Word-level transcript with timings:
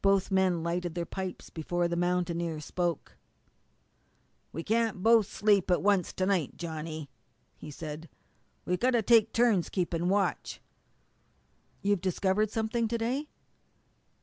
Both 0.00 0.30
men 0.30 0.62
lighted 0.62 0.94
their 0.94 1.04
pipes 1.04 1.50
before 1.50 1.88
the 1.88 1.94
mountaineer 1.94 2.58
spoke. 2.58 3.18
"We 4.50 4.62
can't 4.62 5.02
both 5.02 5.26
sleep 5.30 5.70
at 5.70 5.82
once 5.82 6.10
to 6.14 6.24
night, 6.24 6.56
Johnny," 6.56 7.10
he 7.58 7.70
said. 7.70 8.08
"We've 8.64 8.80
got 8.80 8.92
to 8.92 9.02
take 9.02 9.30
turns 9.34 9.68
keeping 9.68 10.08
watch." 10.08 10.62
"You've 11.82 12.00
discovered 12.00 12.48
something 12.50 12.88
to 12.88 12.96
day?" 12.96 13.28